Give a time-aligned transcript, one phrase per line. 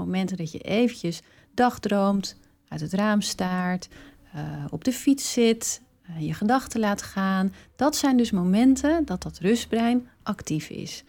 [0.00, 1.22] momenten dat je eventjes
[1.54, 2.36] dagdroomt,
[2.68, 3.88] uit het raam staart,
[4.36, 7.52] uh, op de fiets zit, uh, je gedachten laat gaan.
[7.76, 11.04] Dat zijn dus momenten dat dat rustbrein actief is.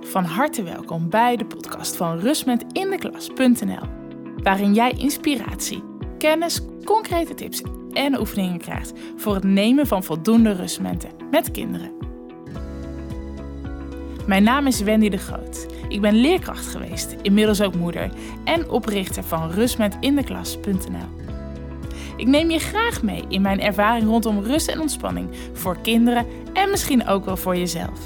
[0.00, 3.88] Van harte welkom bij de podcast van rustmetindeklas.nl,
[4.42, 5.82] waarin jij inspiratie,
[6.18, 7.62] kennis, concrete tips
[7.96, 11.90] en oefeningen krijgt voor het nemen van voldoende rustmomenten met kinderen.
[14.26, 15.66] Mijn naam is Wendy de Groot.
[15.88, 18.10] Ik ben leerkracht geweest, inmiddels ook moeder
[18.44, 21.24] en oprichter van rustmetindeklas.nl.
[22.16, 26.70] Ik neem je graag mee in mijn ervaring rondom rust en ontspanning voor kinderen en
[26.70, 28.00] misschien ook wel voor jezelf.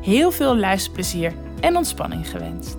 [0.00, 2.76] Heel veel luisterplezier en ontspanning gewenst.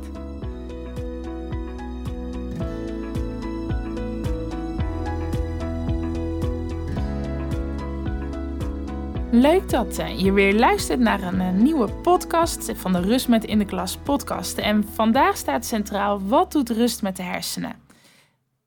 [9.39, 13.45] Leuk dat eh, je weer luistert naar een eh, nieuwe podcast van de Rust met
[13.45, 14.57] in de Klas podcast.
[14.57, 17.75] En vandaag staat centraal wat doet rust met de hersenen?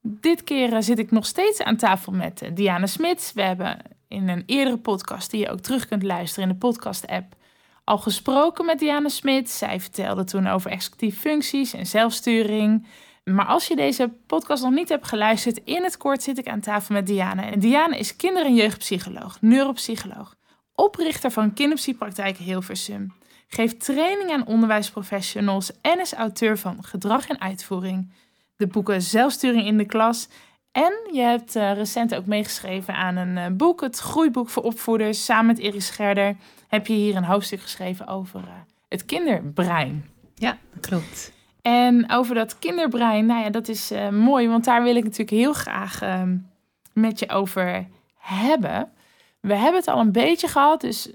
[0.00, 3.32] Dit keer eh, zit ik nog steeds aan tafel met Diana Smits.
[3.32, 3.78] We hebben
[4.08, 7.34] in een eerdere podcast die je ook terug kunt luisteren in de podcast app
[7.84, 9.58] al gesproken met Diana Smits.
[9.58, 12.86] Zij vertelde toen over executieve functies en zelfsturing.
[13.24, 16.60] Maar als je deze podcast nog niet hebt geluisterd, in het kort zit ik aan
[16.60, 17.50] tafel met Diana.
[17.50, 20.40] En Diana is kinder- en jeugdpsycholoog, neuropsycholoog
[20.74, 23.12] oprichter van Kinderpsypraktijk Hilversum,
[23.48, 28.12] geeft training aan onderwijsprofessionals en is auteur van Gedrag en Uitvoering,
[28.56, 30.28] de boeken Zelfsturing in de Klas.
[30.72, 35.24] En je hebt uh, recent ook meegeschreven aan een uh, boek, het Groeiboek voor Opvoeders.
[35.24, 36.36] Samen met Iris Scherder
[36.68, 38.48] heb je hier een hoofdstuk geschreven over uh,
[38.88, 40.10] het kinderbrein.
[40.34, 41.32] Ja, klopt.
[41.62, 45.52] En over dat kinderbrein, nou ja, dat is mooi, want daar wil ik natuurlijk heel
[45.52, 46.36] graag ehm,
[46.92, 48.92] met je over hebben.
[49.42, 51.10] We hebben het al een beetje gehad, dus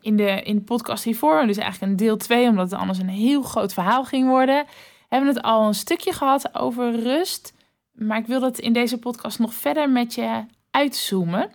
[0.00, 3.08] in de, in de podcast hiervoor, dus eigenlijk een deel 2, omdat het anders een
[3.08, 4.66] heel groot verhaal ging worden,
[5.08, 7.52] hebben we het al een stukje gehad over rust.
[7.92, 11.50] Maar ik wil het in deze podcast nog verder met je uitzoomen.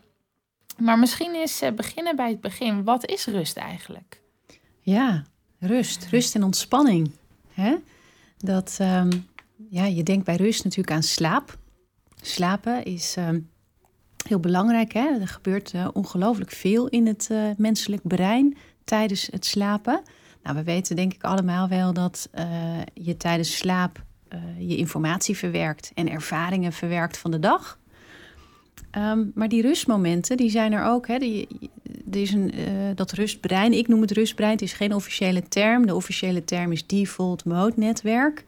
[0.77, 2.83] Maar misschien is uh, beginnen bij het begin.
[2.83, 4.21] Wat is rust eigenlijk?
[4.79, 5.23] Ja,
[5.59, 6.07] rust.
[6.09, 7.11] Rust en ontspanning.
[7.53, 7.75] Hè?
[8.37, 9.27] Dat, um,
[9.69, 11.57] ja, je denkt bij rust natuurlijk aan slaap.
[12.21, 13.49] Slapen is um,
[14.27, 14.93] heel belangrijk.
[14.93, 15.19] Hè?
[15.19, 20.01] Er gebeurt uh, ongelooflijk veel in het uh, menselijk brein tijdens het slapen.
[20.43, 22.45] Nou, we weten denk ik allemaal wel dat uh,
[22.93, 24.03] je tijdens slaap
[24.57, 27.79] je informatie verwerkt en ervaringen verwerkt van de dag.
[28.97, 31.07] Um, maar die rustmomenten, die zijn er ook.
[31.07, 31.17] Hè?
[31.17, 31.47] Die,
[32.11, 32.53] is een,
[32.95, 35.85] dat rustbrein, ik noem het rustbrein, het is geen officiële term.
[35.85, 38.45] De officiële term is default mode netwerk.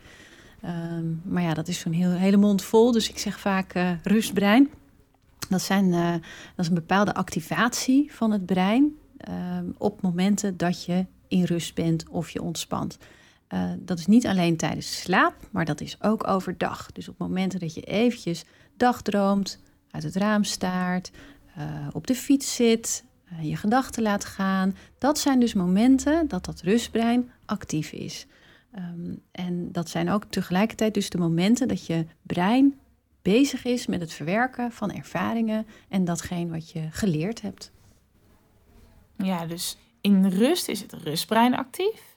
[0.65, 4.69] Um, maar ja, dat is zo'n hele mond vol, dus ik zeg vaak rustbrein.
[5.49, 6.21] Dat, zijn, uh, dat
[6.57, 8.97] is een bepaalde activatie van het brein
[9.29, 12.97] uh, op momenten dat je in rust bent of je ontspant.
[13.53, 16.91] Uh, dat is niet alleen tijdens slaap, maar dat is ook overdag.
[16.91, 18.43] Dus op momenten dat je eventjes
[18.77, 19.59] dagdroomt,
[19.91, 21.11] uit het raam staart,
[21.91, 23.03] op de fiets zit,
[23.41, 24.75] je gedachten laat gaan.
[24.97, 28.27] Dat zijn dus momenten dat dat rustbrein actief is.
[28.77, 32.79] Um, en dat zijn ook tegelijkertijd dus de momenten dat je brein
[33.25, 37.71] bezig is met het verwerken van ervaringen en datgene wat je geleerd hebt.
[39.17, 42.15] Ja, dus in rust is het rustbrein actief.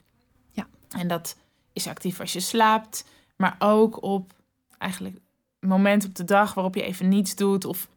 [0.50, 0.66] Ja.
[0.88, 1.36] En dat
[1.72, 3.04] is actief als je slaapt,
[3.36, 4.32] maar ook op
[4.78, 5.16] eigenlijk
[5.60, 7.88] momenten op de dag waarop je even niets doet of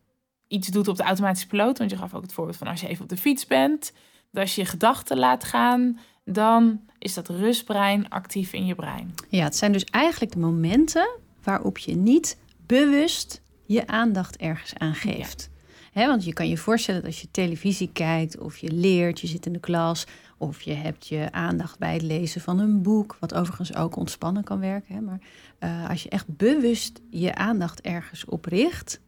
[0.48, 1.78] iets doet op de automatische piloot.
[1.78, 3.94] Want je gaf ook het voorbeeld van als je even op de fiets bent,
[4.32, 9.16] dat als je je gedachten laat gaan, dan is dat rustbrein actief in je brein.
[9.30, 11.10] Ja, het zijn dus eigenlijk de momenten
[11.44, 12.38] waarop je niet
[12.72, 15.50] bewust je aandacht ergens aan geeft.
[15.94, 19.46] want je kan je voorstellen dat als je televisie kijkt of je leert, je zit
[19.46, 20.06] in de klas
[20.38, 24.44] of je hebt je aandacht bij het lezen van een boek, wat overigens ook ontspannen
[24.44, 25.04] kan werken.
[25.04, 25.20] maar
[25.60, 29.00] uh, als je echt bewust je aandacht ergens op richt,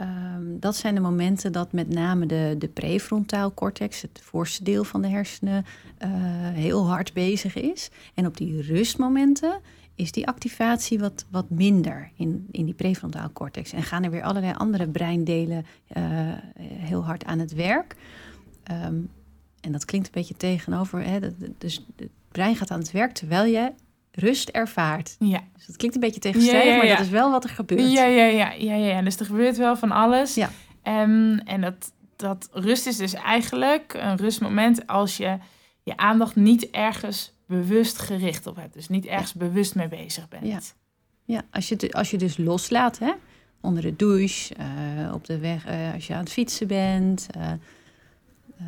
[0.00, 4.84] um, dat zijn de momenten dat met name de, de prefrontaal cortex, het voorste deel
[4.84, 5.64] van de hersenen,
[6.04, 6.08] uh,
[6.48, 7.90] heel hard bezig is.
[8.14, 9.60] En op die rustmomenten
[9.96, 13.72] is die activatie wat, wat minder in, in die prefrontaal cortex.
[13.72, 15.66] En gaan er weer allerlei andere breindelen
[15.96, 16.02] uh,
[16.62, 17.96] heel hard aan het werk.
[18.70, 19.10] Um,
[19.60, 21.04] en dat klinkt een beetje tegenover.
[21.04, 21.18] Hè,
[21.58, 23.72] dus het brein gaat aan het werk terwijl je
[24.10, 25.16] rust ervaart.
[25.18, 25.42] Ja.
[25.54, 26.88] Dus dat klinkt een beetje tegenstrijdig, ja, ja, ja.
[26.88, 27.92] maar dat is wel wat er gebeurt.
[27.92, 29.02] Ja, ja, ja, ja, ja.
[29.02, 30.34] Dus er gebeurt wel van alles.
[30.34, 30.50] Ja.
[30.82, 35.38] Um, en dat, dat rust is dus eigenlijk een rustmoment als je
[35.82, 38.74] je aandacht niet ergens bewust gericht op hebt.
[38.74, 40.46] Dus niet ergens bewust mee bezig bent.
[40.46, 40.60] Ja,
[41.24, 41.42] ja.
[41.50, 43.12] Als, je, als je dus loslaat, hè?
[43.66, 47.26] onder de douche, uh, op de weg, uh, als je aan het fietsen bent.
[47.36, 47.50] Uh,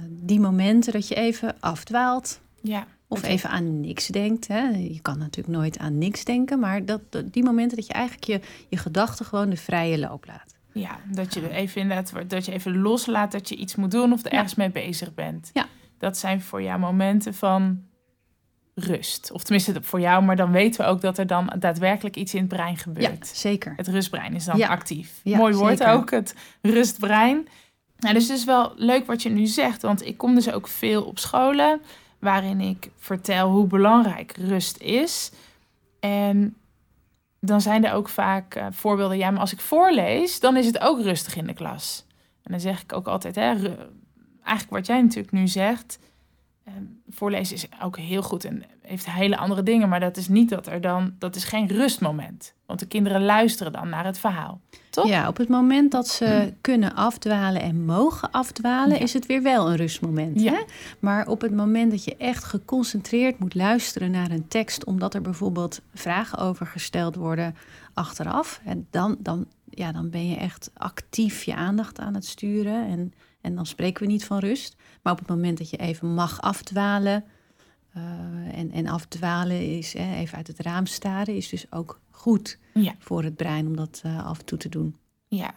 [0.09, 2.41] die momenten dat je even afdwaalt.
[2.63, 2.87] Ja.
[3.07, 4.49] Of even aan niks denkt.
[4.49, 4.69] Hè.
[4.69, 6.59] Je kan natuurlijk nooit aan niks denken.
[6.59, 10.57] Maar dat, die momenten dat je eigenlijk je, je gedachten gewoon de vrije loop laat.
[10.73, 14.25] Ja, dat je even inderdaad dat je even loslaat dat je iets moet doen of
[14.25, 15.51] er ergens mee bezig bent.
[15.53, 15.67] Ja.
[15.99, 17.83] Dat zijn voor jou momenten van
[18.79, 19.31] rust.
[19.33, 22.41] Of tenminste voor jou, maar dan weten we ook dat er dan daadwerkelijk iets in
[22.41, 23.29] het brein gebeurt.
[23.29, 23.73] Ja, zeker.
[23.77, 24.69] Het rustbrein is dan Ja.
[24.69, 25.21] actief.
[25.23, 25.93] Ja, Mooi woord zeker.
[25.95, 27.49] ook, het rustbrein.
[27.99, 30.69] Nou, dus het is wel leuk wat je nu zegt, want ik kom dus ook
[30.69, 31.81] veel op scholen
[32.19, 35.31] waarin ik vertel hoe belangrijk rust is.
[36.01, 36.57] En
[37.41, 39.19] dan zijn er ook vaak eh, voorbeelden.
[39.19, 42.05] Ja, maar als ik voorlees, dan is het ook rustig in de klas.
[42.43, 43.43] En dan zeg ik ook altijd, hè,
[44.43, 45.99] eigenlijk wat jij natuurlijk nu zegt.
[46.69, 46.73] Eh,
[47.09, 49.89] voorlezen is ook heel goed en heeft hele andere dingen.
[49.89, 52.55] Maar dat is niet dat er dan, dat is geen rustmoment.
[52.67, 54.61] Want de kinderen luisteren dan naar het verhaal.
[54.91, 55.09] Toch?
[55.09, 59.03] Ja, op het moment dat ze kunnen afdwalen en mogen afdwalen, Ja.
[59.03, 60.41] is het weer wel een rustmoment.
[60.41, 60.53] Ja.
[60.53, 60.63] Hè?
[60.99, 65.21] Maar op het moment dat je echt geconcentreerd moet luisteren naar een tekst, omdat er
[65.21, 67.55] bijvoorbeeld vragen over gesteld worden
[67.95, 72.87] achteraf, en dan, dan, ja, dan ben je echt actief je aandacht aan het sturen.
[72.87, 73.13] En,
[73.49, 74.77] en dan spreken we niet van rust.
[75.03, 77.25] Maar op het moment dat je even mag afdwalen,
[77.93, 78.03] eh,
[78.59, 82.95] en, en afdwalen is hè, even uit het raam staren, is dus ook goed Ja.
[82.99, 84.97] voor het brein om dat eh, af en toe te doen.
[85.29, 85.55] Ja,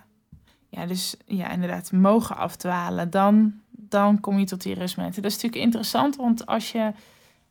[0.70, 3.10] ja dus ja, inderdaad, mogen afdwalen.
[3.10, 5.22] Dan, dan kom je tot die rustmomenten.
[5.22, 6.78] Dat is natuurlijk interessant, want als je,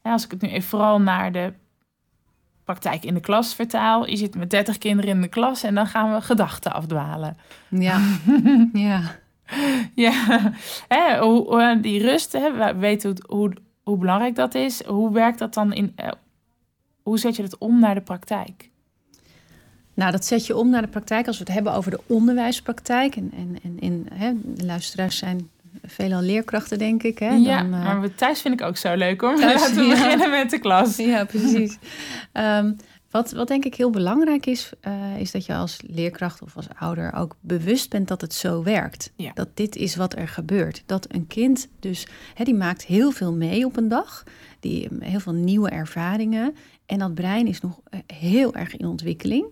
[0.03, 1.53] ja, als ik het nu even vooral naar de
[2.65, 5.87] praktijk in de klas vertaal, je zit met 30 kinderen in de klas en dan
[5.87, 7.37] gaan we gedachten afdwalen.
[7.69, 8.01] Ja,
[8.73, 9.19] ja.
[9.95, 10.13] Ja,
[10.89, 13.53] hè, hoe, hoe- die rust, hè, we weten hoe, hoe,
[13.83, 14.85] hoe belangrijk dat is.
[14.85, 16.09] Hoe werkt dat dan in, eh,
[17.03, 18.69] hoe zet je dat om naar de praktijk?
[19.95, 23.17] Nou, dat zet je om naar de praktijk als we het hebben over de onderwijspraktijk.
[23.17, 25.51] En, en, en in, hè, de luisteraars zijn
[25.85, 27.19] veelal leerkrachten, denk ik.
[27.19, 27.35] Hè?
[27.35, 29.35] ja, Dan, eh, maar thuis vind ik ook zo leuk hoor.
[29.37, 29.89] Thuis, Laten we ja.
[29.91, 30.97] beginnen met de klas.
[30.97, 31.79] Ja, precies.
[32.33, 32.73] Ehm,
[33.11, 36.69] wat, wat denk ik heel belangrijk is, eh, is dat je als leerkracht of als
[36.79, 39.13] ouder ook bewust bent dat het zo werkt.
[39.17, 39.33] Ja.
[39.35, 40.83] Dat dit is wat er gebeurt.
[40.87, 44.23] Dat een kind dus, hè, die maakt heel veel mee op een dag.
[44.61, 46.55] Die mm, heel veel nieuwe ervaringen.
[46.87, 49.45] En dat brein is nog eh, heel erg in ontwikkeling.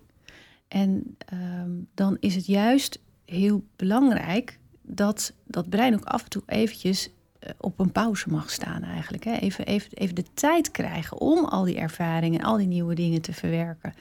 [0.67, 6.43] En ehm, dan is het juist heel belangrijk dat dat brein ook af en toe
[6.45, 7.09] eventjes
[7.57, 9.23] op een pauze mag staan eigenlijk.
[9.23, 9.33] Hè?
[9.33, 13.21] Even, even, even de tijd krijgen om al die ervaringen en al die nieuwe dingen
[13.21, 13.93] te verwerken.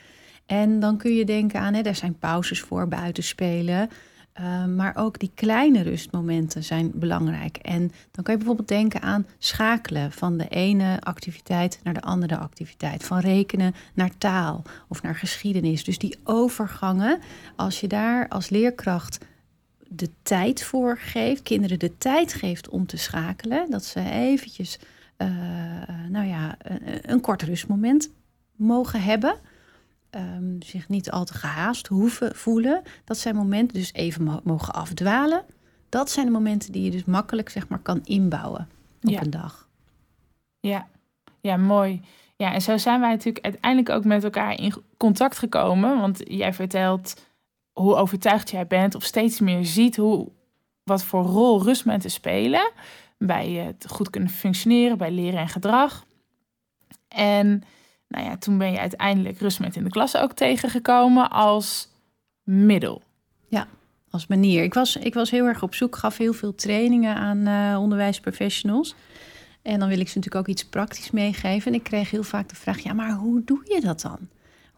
[0.46, 3.90] En dan kun je denken aan, hè, zijn pauzes voor, buiten spelen.
[4.32, 7.56] eh, maar ook die kleine rustmomenten zijn belangrijk.
[7.56, 12.37] En dan kan je bijvoorbeeld denken aan schakelen van de ene activiteit naar de andere
[12.37, 13.05] activiteit.
[13.05, 15.85] Van rekenen naar taal of naar geschiedenis.
[15.85, 17.20] Dus die overgangen,
[17.56, 19.19] als je daar als leerkracht
[19.88, 24.79] de tijd voor geeft, kinderen de tijd geeft om te schakelen, dat ze eventjes,
[25.17, 25.29] eh,
[26.08, 28.11] nou ja, een, een kort rustmoment
[28.56, 29.35] mogen hebben.
[30.11, 32.82] Ehm, zich niet al te gehaast hoeven voelen.
[33.05, 35.44] Dat zijn momenten dus even mo- mogen afdwalen.
[35.88, 38.69] Dat zijn de momenten die je dus makkelijk zeg maar, kan inbouwen
[39.02, 39.20] op Ja.
[39.20, 39.69] een dag.
[40.61, 40.87] Ja.
[41.40, 42.00] ja, mooi.
[42.37, 46.00] Ja, en zo zijn wij natuurlijk uiteindelijk ook met elkaar in contact gekomen.
[46.00, 47.14] Want jij vertelt
[47.78, 50.28] hoe overtuigd jij bent, of steeds meer ziet hoe,
[50.82, 52.70] wat voor rol rustmomenten spelen
[53.19, 56.04] bij het goed kunnen functioneren, bij leren en gedrag.
[57.08, 57.62] En
[58.08, 61.88] nou ja, toen ben je uiteindelijk rustmomenten in de klas ook tegengekomen als
[62.42, 63.02] middel.
[64.11, 64.62] als manier.
[64.62, 68.94] Ik was, ik was heel erg op zoek, gaf heel veel trainingen aan eh, onderwijsprofessionals.
[69.62, 71.73] En dan wil ik ze natuurlijk ook iets praktisch meegeven.
[71.73, 74.18] En ik kreeg heel vaak de vraag, ja, maar hoe doe je dat dan?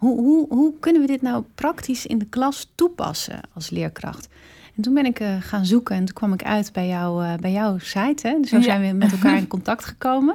[0.00, 4.28] Hoe, hoe, hoe kunnen we dit nou praktisch in de klas toepassen als leerkracht?
[4.76, 7.34] En toen ben ik eh, gaan zoeken en toen kwam ik uit bij, jou, eh,
[7.34, 8.28] bij jouw site.
[8.28, 8.40] Hè?
[8.40, 8.62] Dus zo Ja.
[8.62, 10.34] zijn we met elkaar in contact gekomen.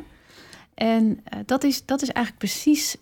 [0.73, 2.97] En eh, dat, is, dat is eigenlijk precies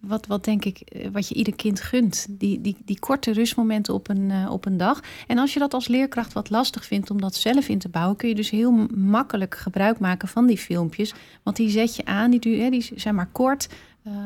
[0.00, 2.26] wat, wat denk ik, wat je ieder kind gunt.
[2.30, 5.00] Die, die, die korte rustmomenten op een, op een dag.
[5.26, 8.16] En als je dat als leerkracht wat lastig vindt om dat zelf in te bouwen,
[8.16, 11.14] kun je dus heel makkelijk gebruik maken van die filmpjes.
[11.42, 13.68] Want die zet je aan, die, die zijn maar kort,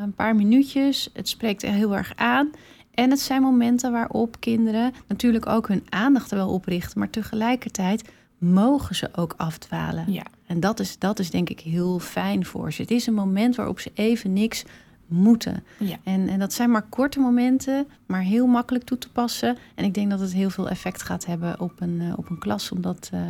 [0.03, 1.09] een paar minuutjes.
[1.13, 2.49] Het spreekt er heel erg aan.
[2.93, 7.09] En het zijn momenten waarop kinderen natuurlijk ook hun aandacht er wel op richten, maar
[7.09, 10.11] tegelijkertijd mogen ze ook afdwalen.
[10.11, 12.81] Ja, En dat is, dat is denk ik heel fijn voor ze.
[12.81, 14.65] Het is een moment waarop ze even niks
[15.07, 15.63] moeten.
[15.77, 15.97] Ja.
[16.03, 19.57] En, en dat zijn maar korte momenten, maar heel makkelijk toe te passen.
[19.75, 22.39] En ik denk dat het heel veel effect gaat hebben op een, eh, op een
[22.39, 23.21] klas om dat eh,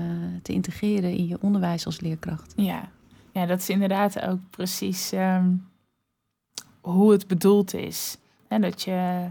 [0.41, 2.53] te integreren in je onderwijs als leerkracht.
[2.55, 2.89] Ja,
[3.31, 5.47] ja dat is inderdaad ook precies ehm,
[6.81, 8.17] hoe het bedoeld is.
[8.47, 9.25] En dat je,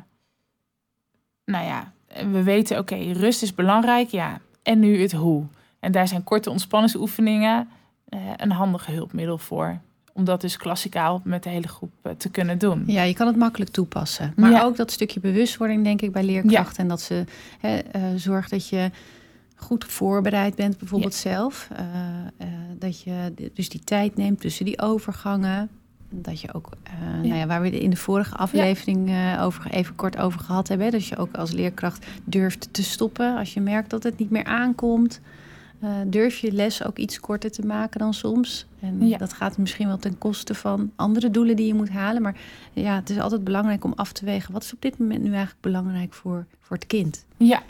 [1.45, 1.93] nou ja,
[2.33, 4.41] we weten, oké, rust is belangrijk, ja.
[4.63, 5.45] En nu het hoe.
[5.81, 7.69] En daar zijn korte ontspanningsoefeningen
[8.09, 9.79] uh, een handige hulpmiddel voor.
[10.13, 12.83] Om dat dus klassikaal met de hele groep uh, te kunnen doen.
[12.87, 14.33] Ja, je kan het makkelijk toepassen.
[14.37, 14.63] Maar ja.
[14.63, 16.75] ook dat stukje bewustwording, denk ik, bij leerkrachten.
[16.77, 16.83] Ja.
[16.83, 17.25] En dat ze
[17.61, 18.91] hè, uh, zorgt dat je
[19.57, 21.31] goed voorbereid bent, bijvoorbeeld ja.
[21.31, 21.69] zelf.
[22.79, 25.71] dat je dus die tijd neemt tussen die overgangen.
[26.13, 29.95] Dat je ook, uh, nou ja, waar we in de vorige aflevering uh, over, even
[29.95, 30.91] kort over gehad hebben.
[30.91, 34.45] Dat je ook als leerkracht durft te stoppen als je merkt dat het niet meer
[34.45, 35.21] aankomt.
[35.83, 38.67] Uh, durf je les ook iets korter te maken dan soms.
[38.81, 39.19] En ja.
[39.19, 42.23] dat gaat misschien wel ten koste van andere doelen die je moet halen.
[42.23, 42.37] Maar
[42.73, 44.53] ja, het is altijd belangrijk om af te wegen.
[44.53, 47.25] Wat is op dit moment nu eigenlijk belangrijk voor, voor het kind?
[47.37, 47.63] Ja,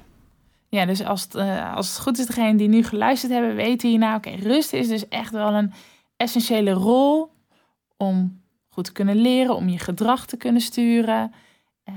[0.69, 1.35] ja dus als het,
[1.75, 4.89] als het goed is, degene die nu geluisterd hebben, weten hier nou, oké, rust is
[4.89, 5.73] dus echt wel een
[6.17, 7.31] essentiële rol
[8.01, 11.33] om goed te kunnen leren, om je gedrag te kunnen sturen.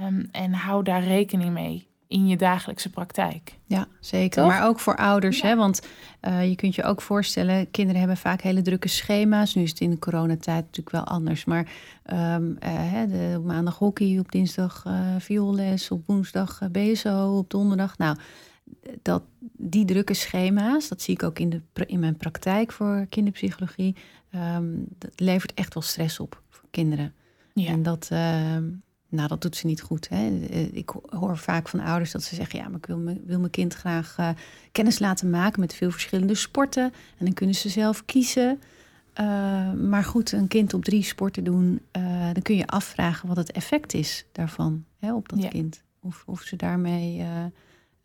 [0.01, 3.57] Um, en hou daar rekening mee in je dagelijkse praktijk.
[3.65, 4.41] Ja, zeker.
[4.41, 4.51] Toch?
[4.51, 5.47] Maar ook voor ouders, ja.
[5.47, 5.55] hè?
[5.55, 5.81] want
[6.21, 9.55] uh, je kunt je ook voorstellen, kinderen hebben vaak hele drukke schema's.
[9.55, 11.67] Nu is het in de coronatijd natuurlijk wel anders, maar
[12.13, 17.97] um, uh, de, op maandag hockey, op dinsdag uh, vioolles, op woensdag BSO, op donderdag.
[17.97, 18.17] Nou,
[19.01, 19.23] dat,
[19.57, 23.95] die drukke schema's, dat zie ik ook in, de, in mijn praktijk voor kinderpsychologie,
[24.35, 27.13] um, dat levert echt wel stress op voor kinderen.
[27.53, 27.67] Ja.
[27.67, 28.19] En dat, uh,
[29.09, 30.09] nou, dat doet ze niet goed.
[30.09, 30.27] Hè?
[30.71, 33.51] Ik hoor vaak van ouders dat ze zeggen: Ja, maar ik wil, me, wil mijn
[33.51, 34.29] kind graag uh,
[34.71, 36.83] kennis laten maken met veel verschillende sporten.
[37.17, 38.61] En dan kunnen ze zelf kiezen.
[39.19, 41.81] Uh, maar goed, een kind op drie sporten doen,
[42.33, 45.49] dan kun je afvragen wat het effect is daarvan hè, op dat ja.
[45.49, 45.83] kind.
[45.99, 47.25] Of, of ze daarmee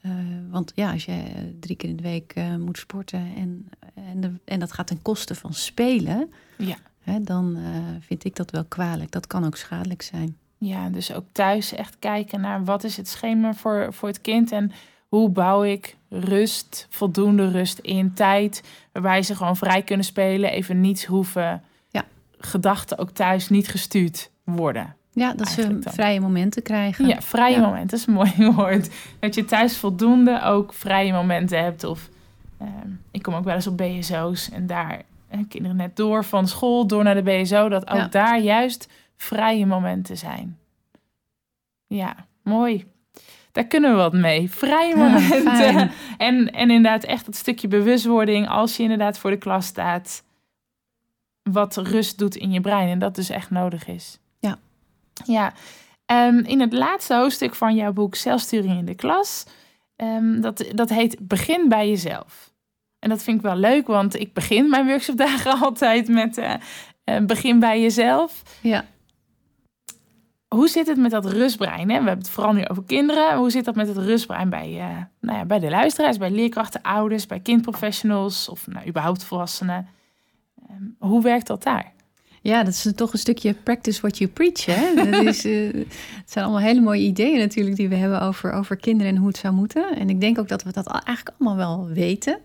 [0.02, 0.12] uh,
[0.50, 1.22] want ja, als je
[1.60, 5.02] drie keer in de week uh, moet sporten en, en, de, en, dat gaat ten
[5.02, 6.76] koste van spelen, ja.
[7.00, 7.66] hè, dan uh,
[8.00, 9.10] vind ik dat wel kwalijk.
[9.10, 10.36] Dat kan ook schadelijk zijn.
[10.58, 14.52] Ja, dus ook thuis echt kijken naar wat is het schema voor, voor het kind
[14.52, 14.72] en
[15.08, 18.62] hoe bouw ik rust, voldoende rust in tijd,
[18.92, 22.04] waarbij ze gewoon vrij kunnen spelen, even niets hoeven, ja.
[22.38, 24.96] gedachten ook thuis niet gestuurd worden.
[25.18, 27.06] Ja, dat ze vrije momenten krijgen.
[27.06, 27.60] Ja, vrije ja.
[27.60, 28.90] momenten, dat is een mooi woord.
[29.20, 31.84] Dat je thuis voldoende ook vrije momenten hebt.
[31.84, 32.08] Of
[32.62, 32.68] uh,
[33.10, 35.02] ik kom ook wel eens op BSO's en daar
[35.34, 37.68] uh, kinderen net door van school door naar de BSO.
[37.68, 38.08] Dat ook ja.
[38.08, 40.58] daar juist vrije momenten zijn.
[41.86, 42.86] Ja, mooi.
[43.52, 44.50] Daar kunnen we wat mee.
[44.50, 45.42] Vrije momenten.
[45.42, 50.24] Ja, en, en inderdaad echt het stukje bewustwording als je inderdaad voor de klas staat.
[51.42, 54.18] Wat rust doet in je brein en dat dus echt nodig is.
[55.24, 55.52] Ja,
[56.06, 59.44] um, in het laatste hoofdstuk van jouw boek Zelfsturing in de klas,
[59.96, 62.52] um, dat, dat heet Begin bij jezelf.
[62.98, 66.54] En dat vind ik wel leuk, want ik begin mijn workshopdagen altijd met uh,
[67.04, 68.42] uh, begin bij jezelf.
[68.62, 68.84] Ja.
[70.48, 71.90] Hoe zit het met dat rustbrein?
[71.90, 71.98] Hè?
[71.98, 73.36] We hebben het vooral nu over kinderen.
[73.36, 74.86] Hoe zit dat met het rustbrein bij, uh,
[75.20, 79.88] nou ja, bij de luisteraars, bij leerkrachten, ouders, bij kindprofessionals of nou, überhaupt volwassenen?
[80.70, 81.92] Um, hoe werkt dat daar?
[82.42, 84.64] Ja, dat is toch een stukje practice what you preach.
[84.64, 84.94] Hè?
[84.94, 88.76] Dat is, uh, het zijn allemaal hele mooie ideeën natuurlijk die we hebben over, over
[88.76, 89.96] kinderen en hoe het zou moeten.
[89.96, 92.38] En ik denk ook dat we dat eigenlijk allemaal wel weten.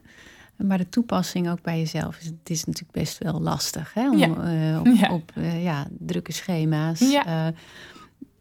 [0.55, 3.93] Maar de toepassing ook bij jezelf is, het is natuurlijk best wel lastig.
[3.93, 4.09] Hè?
[4.09, 4.27] Om, ja.
[4.27, 5.13] Uh, op, ja.
[5.13, 6.99] op uh, ja, drukke schema's.
[6.99, 7.53] Ja.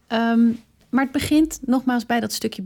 [0.09, 2.62] Um, maar het begint nogmaals bij dat stukje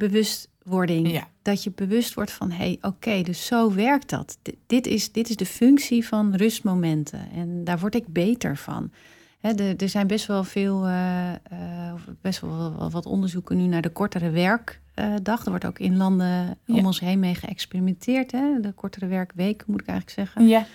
[0.67, 1.13] bewustwording.
[1.13, 1.29] Ja.
[1.43, 4.39] Dat je bewust wordt van, hé, hey, oké, okay, dus zo werkt dat.
[4.43, 7.31] D dit, is, dit is de functie van rustmomenten.
[7.33, 8.91] En daar word ik beter van.
[9.39, 13.83] He, de, er zijn best wel veel, uh, uh, best wel wat onderzoeken nu naar
[13.83, 15.45] de kortere werkdag.
[15.45, 16.75] er wordt ook in landen ja.
[16.75, 18.33] om ons heen mee geëxperimenteerd.
[18.33, 18.61] Hè?
[18.61, 20.49] De kortere werkweek, moet ik eigenlijk zeggen.
[20.49, 20.67] Ja.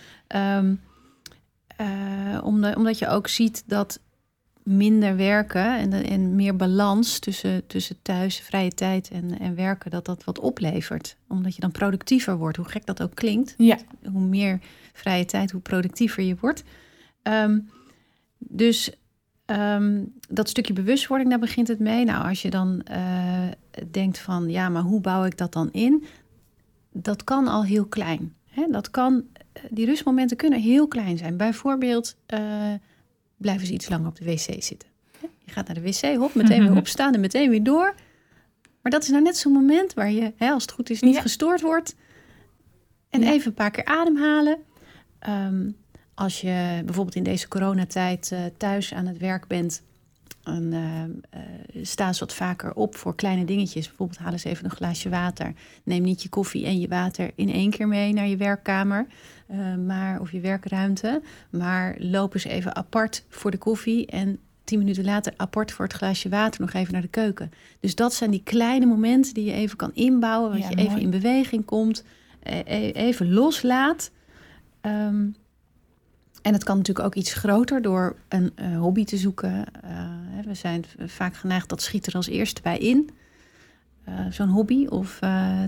[0.57, 0.81] Um,
[1.81, 3.99] uh, omdat, omdat je ook ziet dat
[4.63, 10.05] minder werken en, en meer balans tussen, tussen thuis, vrije tijd en, en werken, dat
[10.05, 11.17] dat wat oplevert.
[11.27, 13.53] Omdat je dan productiever wordt, hoe gek dat ook klinkt.
[13.57, 13.77] Ja.
[14.11, 14.59] Hoe meer
[14.93, 16.63] vrije tijd, hoe productiever je wordt.
[17.23, 17.69] Um,
[18.37, 18.91] dus
[19.45, 22.05] um, dat stukje bewustwording, daar begint het mee.
[22.05, 23.47] Nou, als je dan uh,
[23.91, 26.03] denkt van, ja, maar hoe bouw ik dat dan in?
[26.91, 28.33] Dat kan al heel klein.
[28.49, 28.67] Hè?
[28.71, 29.23] Dat kan,
[29.69, 31.37] die rustmomenten kunnen heel klein zijn.
[31.37, 32.15] Bijvoorbeeld...
[32.33, 32.73] Uh,
[33.41, 34.89] blijven ze iets langer op de wc zitten.
[35.19, 37.95] Je gaat naar de wc, hop, meteen weer opstaan en meteen weer door.
[38.81, 41.15] Maar dat is nou net zo'n moment waar je, hè, als het goed is, niet
[41.15, 41.21] ja.
[41.21, 41.95] gestoord wordt.
[43.09, 43.31] En ja.
[43.31, 44.57] even een paar keer ademhalen.
[45.29, 45.75] Um,
[46.13, 49.83] als je bijvoorbeeld in deze coronatijd uh, thuis aan het werk bent,
[50.43, 53.87] dan uh, uh, sta ze wat vaker op voor kleine dingetjes.
[53.87, 55.53] Bijvoorbeeld haal eens even een glaasje water.
[55.83, 59.07] Neem niet je koffie en je water in één keer mee naar je werkkamer.
[59.51, 61.21] Uh, maar, of je werkruimte.
[61.49, 65.93] Maar loop eens even apart voor de koffie en tien minuten later apart voor het
[65.93, 67.51] glaasje water nog even naar de keuken.
[67.79, 70.87] Dus dat zijn die kleine momenten die je even kan inbouwen, wat ja, je mooi.
[70.87, 72.03] even in beweging komt.
[72.43, 74.11] e- e- even loslaat.
[74.81, 75.27] Ehm,
[76.41, 79.65] en het kan natuurlijk ook iets groter door een eh, hobby te zoeken.
[79.83, 80.09] Eh,
[80.45, 83.09] we zijn vaak geneigd dat schiet er als eerste bij in.
[84.03, 85.19] Eh, Zo'n hobby of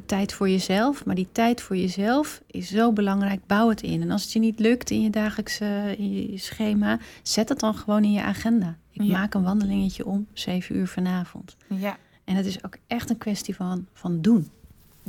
[0.06, 1.06] tijd voor jezelf.
[1.06, 3.46] Maar die tijd voor jezelf is zo belangrijk.
[3.48, 4.02] Bouw het in.
[4.02, 7.76] En als het je niet lukt in je dagelijkse in je schema, zet het dan
[7.76, 8.78] gewoon in je agenda.
[8.92, 9.12] Ik Ja.
[9.18, 11.56] maak een wandelingetje om, zeven uur vanavond.
[11.68, 14.50] Ja, En het is ook echt een kwestie van, van doen.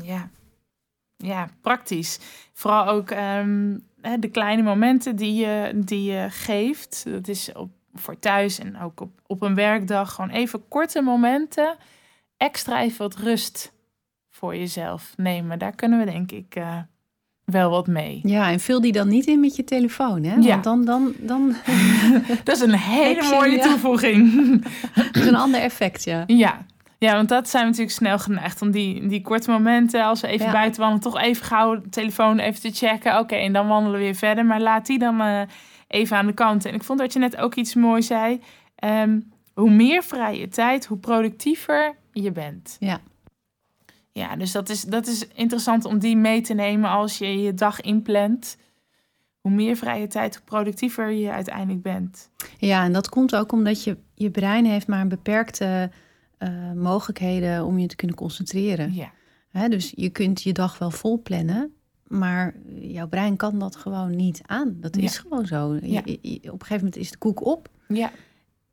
[0.03, 0.29] ja.
[1.17, 2.19] Ja, praktisch.
[2.53, 3.79] Vooral ook ehm,
[4.19, 7.05] de kleine momenten die je, die je geeft.
[7.09, 10.13] Dat is op, voor thuis en ook op, op een werkdag.
[10.15, 11.77] Gewoon even korte momenten.
[12.37, 13.73] Extra even wat rust
[14.31, 15.59] voor jezelf nemen.
[15.59, 16.79] Daar kunnen we denk ik eh,
[17.45, 18.21] wel wat mee.
[18.23, 20.35] Ja, en vul die dan niet in met je telefoon, hè?
[20.35, 20.61] Ja.
[20.61, 21.55] Want dan, dan, dan
[22.45, 24.33] Dat is een hele mooie toevoeging.
[25.13, 26.25] is een ander effect, ja.
[26.27, 26.67] Ja.
[26.99, 28.63] Ja, want dat zijn we natuurlijk snel geneigd.
[28.63, 30.53] Om die, die korte momenten, als we even Ja.
[30.53, 33.19] buiten wandelen, toch even gauw de telefoon even te checken.
[33.19, 34.45] Oké, en dan wandelen we weer verder.
[34.47, 35.41] Maar laat die dan eh,
[35.89, 36.65] even aan de kant.
[36.65, 38.41] En ik vond dat je net ook iets moois zei.
[38.77, 39.21] Ehm,
[39.55, 42.77] hoe meer vrije tijd, hoe productiever je bent.
[42.81, 43.01] Ja.
[44.13, 47.55] Ja, dus dat is, dat is interessant om die mee te nemen als je je
[47.55, 48.57] dag inplant.
[49.41, 52.31] Hoe meer vrije tijd, hoe productiever je uiteindelijk bent.
[52.59, 55.91] Ja, en dat komt ook omdat je, je brein heeft maar een beperkte
[56.45, 58.95] eh, mogelijkheden om je te kunnen concentreren.
[58.95, 59.13] Ja,
[59.49, 61.73] Hè, dus je kunt je dag wel vol plannen,
[62.07, 64.77] maar jouw brein kan dat gewoon niet aan.
[64.81, 65.75] Dat is gewoon zo.
[65.75, 66.03] Je- Ja.
[66.05, 67.69] je- je- op een gegeven moment is de koek op.
[67.89, 68.11] ja,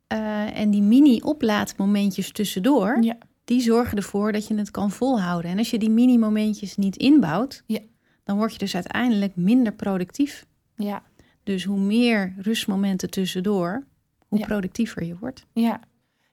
[0.07, 3.17] Eh, en die mini-oplaadmomentjes tussendoor, ja.
[3.43, 5.51] die zorgen ervoor dat je het kan volhouden.
[5.51, 7.79] En als je die mini-momentjes niet inbouwt, Ja.
[8.23, 10.45] dan word je dus uiteindelijk minder productief.
[10.75, 11.03] ja.
[11.43, 13.83] Dus hoe meer rustmomenten tussendoor,
[14.27, 15.45] hoe productiever je wordt.
[15.53, 15.79] Ja,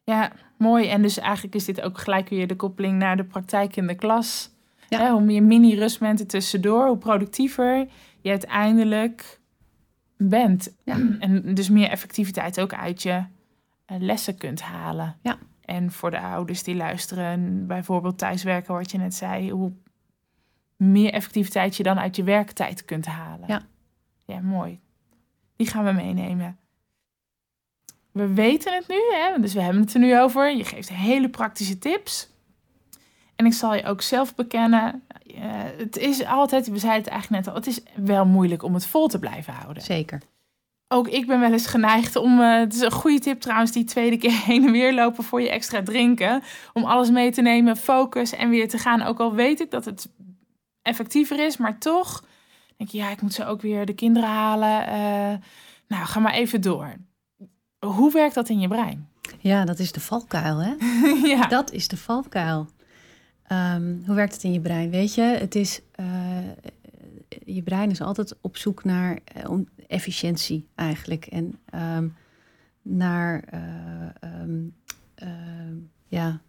[0.09, 0.89] ja, mooi.
[0.89, 3.95] En dus eigenlijk is dit ook gelijk weer de koppeling naar de praktijk in de
[3.95, 4.51] klas.
[4.89, 4.99] Ja.
[4.99, 7.89] Hè, hoe meer mini-rustmomenten tussendoor, hoe productiever
[8.21, 9.41] je uiteindelijk
[10.17, 10.77] bent.
[10.85, 10.97] Ja.
[11.19, 13.23] En dus meer effectiviteit ook uit je
[13.85, 15.17] eh, lessen kunt halen.
[15.23, 15.39] Ja.
[15.65, 19.73] En voor de ouders die luisteren, bijvoorbeeld thuiswerken, wat je net zei, hoe
[20.77, 23.49] meer effectiviteit je dan uit je werktijd kunt halen.
[23.49, 23.63] Ja.
[24.25, 24.81] Ja, mooi.
[25.57, 26.59] Die gaan we meenemen.
[28.19, 29.41] We weten het nu, hè?
[29.41, 30.57] dus we hebben het er nu over.
[30.57, 32.29] Je geeft hele praktische tips.
[33.37, 35.43] En ik zal je ook zelf bekennen, eh,
[35.77, 38.87] het is altijd, we zeiden het eigenlijk net al, het is wel moeilijk om het
[38.87, 39.83] vol te blijven houden.
[39.83, 40.23] Zeker.
[40.89, 43.85] Ook ik ben wel eens geneigd om, eh, het is een goede tip trouwens, die
[43.85, 46.43] tweede keer heen en weer lopen voor je extra drinken.
[46.73, 49.03] Om alles mee te nemen, focus en weer te gaan.
[49.03, 50.09] Ook al weet ik dat het
[50.83, 52.25] effectiever is, maar toch
[52.77, 54.87] denk je, ja, ik moet ze ook weer de kinderen halen.
[54.87, 55.39] Eh,
[55.89, 56.97] nou, ga maar even door.
[57.87, 59.09] Hoe werkt dat in je brein?
[59.39, 60.75] Ja, dat is de valkuil, hè?
[61.35, 61.47] ja.
[61.47, 62.69] Dat is de valkuil.
[63.43, 64.91] Ehm, hoe werkt het in je brein?
[64.91, 66.07] Weet je, het is, eh,
[67.45, 69.55] je brein is altijd op zoek naar eh,
[69.87, 71.27] efficiëntie eigenlijk.
[71.27, 72.09] En ehm,
[72.83, 76.41] naar, eh, ehm, ja,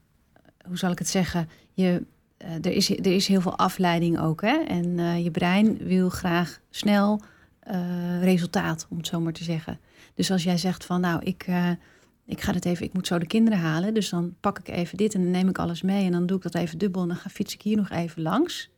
[0.66, 1.50] hoe zal ik het zeggen?
[1.74, 2.06] Je,
[2.38, 4.42] er, is, er is heel veel afleiding ook.
[4.42, 4.58] Hè?
[4.58, 7.22] En je brein wil graag snel
[8.22, 9.80] resultaat, om het zo maar te zeggen.
[10.20, 11.72] Dus als jij zegt van, nou, ik, eh,
[12.26, 13.94] ik ga dit even, ik moet zo de kinderen halen.
[13.94, 16.06] Dus dan pak ik even dit en dan neem ik alles mee.
[16.06, 18.22] En dan doe ik dat even dubbel en dan ga fiets ik hier nog even
[18.22, 18.70] langs.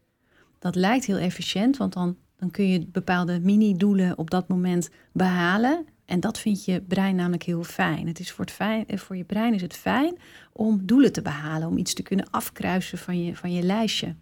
[0.60, 5.86] Dat lijkt heel efficiënt, want dan, dan kun je bepaalde mini-doelen op dat moment behalen.
[6.06, 8.08] En dat vindt je brein namelijk heel fijn.
[8.08, 10.18] Het is voor, het fijn, eh, voor je brein is het fijn
[10.54, 14.16] om doelen te behalen, om iets te kunnen afkruisen van je, van je lijstje.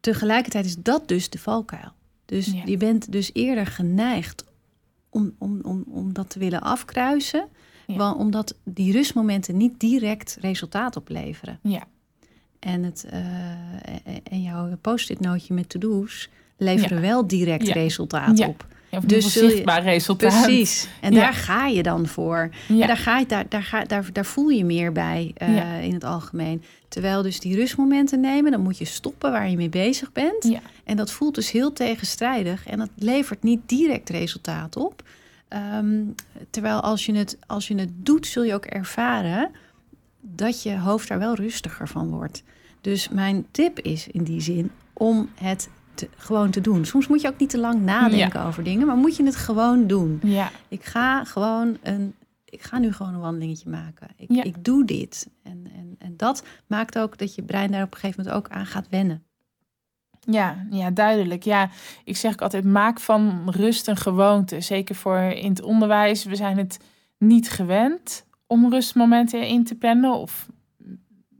[0.00, 1.92] Tegelijkertijd is dat dus de valkuil.
[2.24, 2.62] Dus Ja.
[2.64, 4.44] je bent dus eerder geneigd
[5.14, 7.44] om, om, om, om dat te willen afkruisen,
[7.86, 7.96] Ja.
[7.96, 11.58] wel, omdat die rustmomenten niet direct resultaat opleveren.
[11.62, 11.82] Ja.
[12.58, 13.20] En, het, eh,
[14.30, 17.02] en jouw post-it nootje met to-do's leveren Ja.
[17.02, 18.66] wel direct resultaat op.
[18.90, 20.42] Ja, of Dus zichtbaar resultaat.
[20.44, 20.88] Precies.
[21.00, 21.20] En Ja.
[21.20, 22.50] daar ga je dan voor.
[22.68, 22.80] Ja.
[22.80, 25.74] En daar, ga je, daar, daar, ga, daar, daar voel je meer bij eh, Ja.
[25.76, 26.62] in het algemeen.
[26.94, 30.44] Terwijl dus die rustmomenten nemen, dan moet je stoppen waar je mee bezig bent.
[30.44, 30.60] Ja.
[30.84, 35.02] En dat voelt dus heel tegenstrijdig en dat levert niet direct resultaat op.
[35.48, 36.02] Ehm,
[36.50, 39.50] terwijl als je, het, als je het doet, zul je ook ervaren
[40.20, 42.42] dat je hoofd daar wel rustiger van wordt.
[42.80, 46.84] Dus mijn tip is in die zin om het te, gewoon te doen.
[46.84, 49.86] Soms moet je ook niet te lang nadenken over dingen, maar moet je het gewoon
[49.86, 50.20] doen.
[50.22, 50.50] Ja.
[50.68, 52.14] Ik ga gewoon een.
[52.54, 54.08] Ik ga nu gewoon een wandelingetje maken.
[54.16, 54.42] Ik, Ja.
[54.42, 55.30] ik doe dit.
[55.42, 58.52] En, en, en dat maakt ook dat je brein daar op een gegeven moment ook
[58.52, 59.24] aan gaat wennen.
[60.20, 61.42] Ja, ja, duidelijk.
[61.42, 61.70] Ja,
[62.04, 64.60] ik zeg ook altijd, maak van rust een gewoonte.
[64.60, 66.24] Zeker voor in het onderwijs.
[66.24, 66.78] We zijn het
[67.18, 70.12] niet gewend om rustmomenten in te plannen.
[70.14, 70.48] Of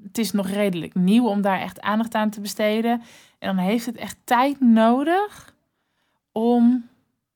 [0.03, 3.03] het is nog redelijk nieuw om daar echt aandacht aan te besteden.
[3.39, 5.55] En dan heeft het echt tijd nodig
[6.33, 6.89] om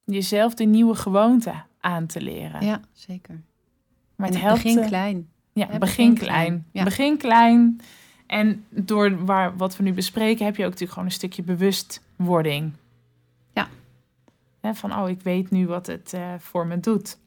[0.05, 2.65] jezelf de nieuwe gewoonte aan te leren.
[2.65, 3.43] Ja, zeker.
[4.19, 4.63] Maar het helpt.
[4.63, 5.29] begin eh, klein.
[5.53, 6.31] Ja, begin begin klein.
[6.47, 6.67] klein.
[6.73, 6.85] Ja.
[6.85, 7.81] Begin klein.
[8.27, 12.73] En door waar, wat we nu bespreken, heb je ook natuurlijk gewoon een stukje bewustwording.
[13.55, 13.69] Ja.
[14.61, 17.19] Hè, van, oh, ik weet nu wat het eh, voor me doet.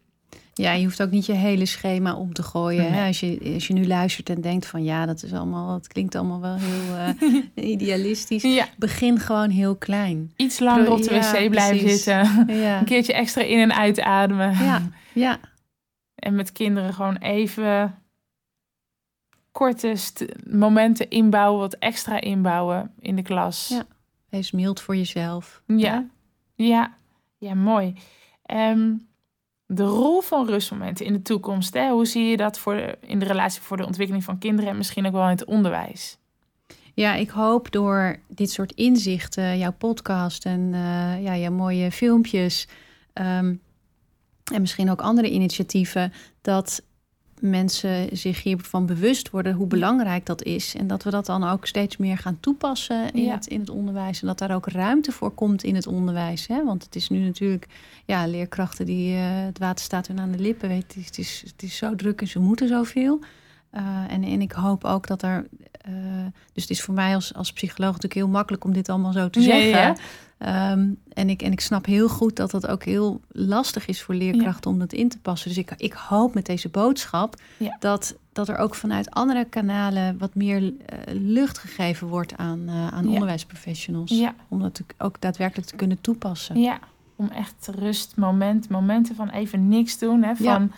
[0.54, 2.82] Ja, je hoeft ook niet je hele schema om te gooien.
[2.82, 2.92] Nee.
[2.92, 3.08] Hè?
[3.08, 6.16] Als, je, als je nu luistert en denkt van ja, dat is allemaal, het klinkt
[6.16, 8.42] allemaal wel heel eh, idealistisch.
[8.44, 10.32] Ja, Begin gewoon heel klein.
[10.36, 12.04] iets langer op de Ja, wc blijven precies.
[12.04, 12.48] zitten.
[12.62, 14.52] Ja, Een keertje extra in- en uitademen.
[14.64, 14.82] ja,
[15.14, 15.40] ja.
[16.22, 18.02] En met kinderen gewoon even
[19.52, 19.96] korte
[20.50, 23.68] momenten inbouwen, wat extra inbouwen in de klas.
[23.68, 23.86] Ja.
[24.30, 25.62] Wees mild voor jezelf.
[25.68, 26.08] Ja,
[26.56, 26.96] ja,
[27.38, 27.96] ja mooi.
[28.46, 28.94] Ehm,
[29.66, 31.90] de rol van rustmomenten in de toekomst, hè?
[31.90, 34.78] hoe zie je dat voor de, in de relatie voor de ontwikkeling van kinderen en
[34.78, 36.18] misschien ook wel in het onderwijs?
[36.94, 42.68] Ja, ik hoop door dit soort inzichten, jouw podcast en eh, ja, jouw mooie filmpjes
[43.14, 43.56] ehm,
[44.52, 46.82] en misschien ook andere initiatieven, dat
[47.40, 50.76] mensen zich hiervan bewust worden hoe belangrijk dat is.
[50.76, 53.34] En dat we dat dan ook steeds meer gaan toepassen in, Ja.
[53.34, 54.22] het, in het onderwijs.
[54.22, 56.48] En dat daar ook ruimte voor komt in het onderwijs.
[56.48, 56.64] Hè?
[56.66, 57.68] Want het is nu natuurlijk,
[58.06, 60.70] ja, leerkrachten die, eh, het water staat hun aan de lippen.
[60.70, 63.20] Weet, het, is, het is zo druk en ze moeten zoveel.
[63.72, 65.48] Eh, en, en ik hoop ook dat er.
[65.72, 65.94] eh,
[66.54, 69.30] dus het is voor mij als, als psycholoog natuurlijk heel makkelijk om dit allemaal zo
[69.30, 69.70] te zeggen.
[69.70, 69.96] ja.
[70.38, 74.16] Ehm, en, ik, en ik snap heel goed dat dat ook heel lastig is voor
[74.16, 75.50] leerkrachten om dat in te passen.
[75.50, 77.76] Dus ik, ik hoop met deze boodschap Ja.
[77.80, 83.08] dat, dat er ook vanuit andere kanalen wat meer eh, lucht gegeven wordt aan, aan
[83.08, 84.12] onderwijsprofessionals.
[84.48, 86.60] Om dat ook daadwerkelijk te kunnen toepassen.
[86.60, 86.80] ja,
[87.16, 90.36] om echt rust, moment, momenten van even niks doen, hè?
[90.36, 90.72] van.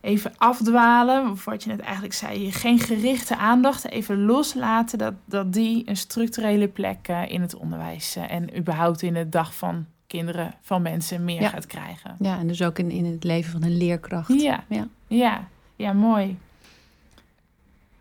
[0.00, 5.52] Even afdwalen, of wat je net eigenlijk zei, geen gerichte aandacht, even loslaten, dat, dat
[5.52, 9.86] die een structurele plek eh, in het onderwijs eh, en überhaupt in de dag van
[10.06, 11.48] kinderen, van mensen meer Ja.
[11.48, 12.16] gaat krijgen.
[12.18, 14.40] Ja, en dus ook in, in het leven van een leerkracht.
[14.42, 14.86] Ja, Ja.
[15.06, 16.38] ja, ja, mooi.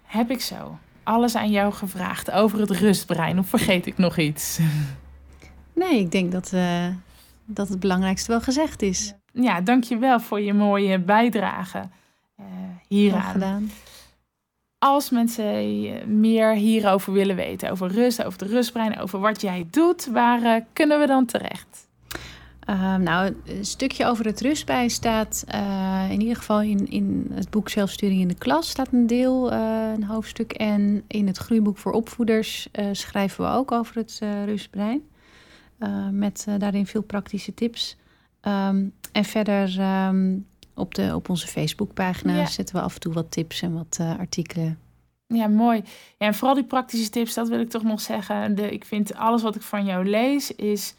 [0.06, 4.60] Heb ik zo alles aan jou gevraagd over het rustbrein of vergeet ik nog iets?
[5.74, 6.86] Nee, ik denk dat, eh,
[7.46, 9.06] dat het belangrijkste wel gezegd is.
[9.08, 9.16] Ja,
[9.63, 11.89] dankjewel voor je mooie bijdrage
[12.36, 12.45] eh,
[12.88, 13.32] hieraan.
[13.32, 13.69] gedaan.
[14.80, 19.67] Als mensen eh, meer hierover willen weten, over rust, over de rustbrein, over wat jij
[19.71, 21.88] doet, waar eh, kunnen we dan terecht?
[22.60, 25.45] Ehm, nou, een stukje over het rustbij staat
[26.10, 30.04] in ieder geval in, in het boek Zelfsturing in de klas staat een deel, een
[30.04, 30.54] hoofdstuk.
[30.54, 35.02] En in het groeiboek voor opvoeders schrijven we ook over het rustbrein.
[36.12, 37.97] Met daarin veel praktische tips.
[38.41, 38.86] Ehm,
[39.17, 40.36] en verder ehm,
[40.75, 42.45] op, de, op onze Facebookpagina Ja.
[42.45, 44.80] zetten we af en toe wat tips en wat eh, artikelen.
[45.27, 45.82] Ja, mooi.
[46.17, 48.56] Ja, en vooral die praktische tips, dat wil ik toch nog zeggen.
[48.56, 50.95] De, ik vind alles wat ik van jou lees is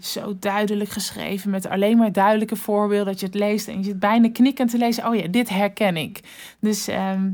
[0.00, 1.50] zo duidelijk geschreven.
[1.50, 3.06] Met alleen maar duidelijke voorbeelden.
[3.06, 5.06] Dat je het leest en je zit bijna knikkend te lezen.
[5.08, 6.20] Oh ja, dit herken ik.
[6.60, 7.30] Dus ehm,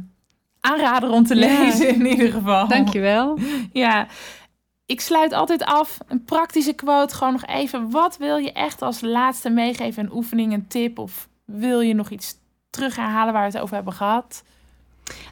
[0.61, 1.41] aanrader om te Ja.
[1.65, 2.69] lezen in ieder geval.
[2.69, 3.39] Dankjewel.
[3.73, 4.07] Ja,
[4.89, 5.99] ik sluit altijd af.
[6.07, 7.15] Een praktische quote.
[7.15, 7.91] Gewoon nog even.
[7.91, 10.05] Wat wil je echt als laatste meegeven?
[10.05, 10.99] Een oefening, een tip?
[10.99, 12.35] Of wil je nog iets
[12.71, 14.43] terug herhalen waar we het over hebben gehad?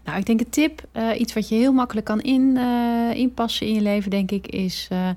[0.05, 3.66] Nou, ik denk een tip, eh, iets wat je heel makkelijk kan in, eh, inpassen
[3.66, 5.09] in je leven, denk ik, is eh,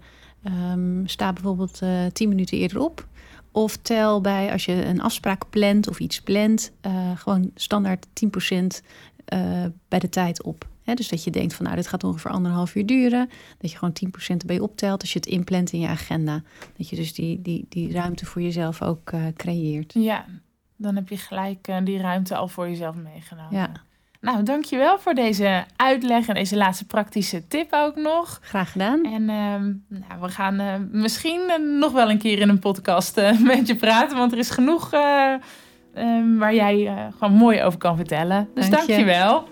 [0.44, 1.82] ehm, sta bijvoorbeeld
[2.14, 3.08] 10 minuten eerder op.
[3.52, 6.72] Of tel bij als je een afspraak plant of iets plant,
[7.16, 8.82] gewoon standaard 10%
[9.30, 10.68] eh, bij de tijd op.
[10.96, 13.30] Dus dat je denkt van nou, dit gaat ongeveer anderhalf uur duren.
[13.58, 13.94] Dat je gewoon
[14.34, 16.42] 10% erbij optelt als je het inplant in je agenda.
[16.78, 19.94] Dat je dus die, die, die ruimte voor jezelf ook eh, creëert.
[19.94, 20.26] Ja,
[20.76, 23.58] dan heb je gelijk eh, die ruimte al voor jezelf meegenomen.
[23.58, 23.72] Ja,
[24.22, 28.40] Nou, dankjewel voor deze uitleg en deze laatste praktische tip ook nog.
[28.42, 29.04] graag gedaan.
[29.06, 31.42] En ehm, nou, we gaan eh, misschien
[31.80, 35.34] nog wel een keer in een podcast met je praten, want er is genoeg eh,
[35.94, 38.50] ehm, waar jij gewoon mooi over kan vertellen.
[38.54, 39.44] Dus Dank je.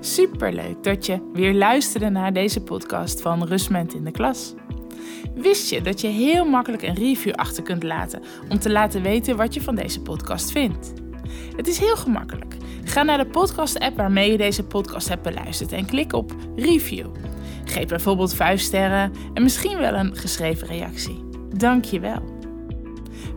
[0.00, 4.54] Superleuk dat je weer luisterde naar deze podcast van Rustment in de Klas.
[5.34, 9.36] Wist je dat je heel makkelijk een review achter kunt laten om te laten weten
[9.36, 10.92] wat je van deze podcast vindt?
[11.56, 12.56] Het is heel gemakkelijk.
[12.84, 17.06] Ga naar de podcast-app waarmee je deze podcast hebt beluisterd en klik op review.
[17.64, 21.24] Geef bijvoorbeeld 5 sterren en misschien wel een geschreven reactie.
[21.56, 22.38] Dank je wel.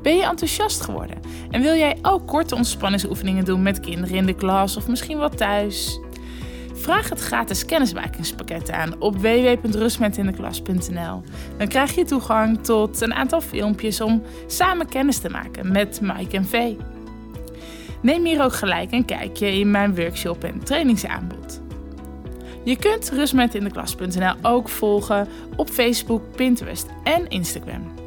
[0.02, 4.36] Ben je enthousiast geworden en wil jij ook korte ontspanningsoefeningen doen met kinderen in de
[4.36, 5.99] klas of misschien wel thuis?
[6.83, 11.21] Vraag het gratis kennismakingspakket aan op www.rustmetindeklas.nl.
[11.57, 16.37] Dan krijg je toegang tot een aantal filmpjes om samen kennis te maken met Mike
[16.37, 16.77] en Vee.
[18.01, 21.61] Neem hier ook gelijk een kijkje in mijn workshop en trainingsaanbod.
[22.63, 28.02] Je kunt rustmetindeklas.nl ook volgen op Facebook, Pinterest en Instagram.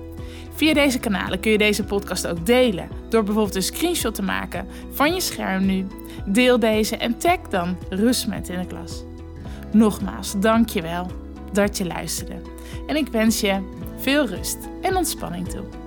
[0.57, 4.67] Via deze kanalen kun je deze podcast ook delen door bijvoorbeeld een screenshot te maken
[4.91, 5.87] van je scherm nu.
[6.27, 9.05] Deel deze en tag dan Rust met in de klas.
[9.73, 11.11] Nogmaals, dankjewel
[11.53, 12.35] dat je luisterde.
[12.87, 13.61] En ik wens je
[13.97, 15.86] veel rust en ontspanning toe.